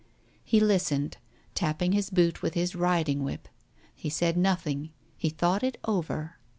He 0.43 0.59
listened, 0.59 1.17
tapping 1.53 1.91
his 1.91 2.09
boot 2.09 2.41
with 2.41 2.55
his 2.55 2.73
riding 2.75 3.21
whip. 3.23 3.47
He 3.93 4.09
said 4.09 4.35
nothing. 4.35 4.89
He 5.15 5.29
thought 5.29 5.61
it 5.61 5.77
over. 5.85 6.37